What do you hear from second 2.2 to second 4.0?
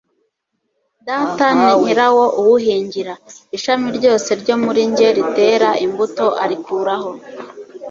uwuhingira, ishami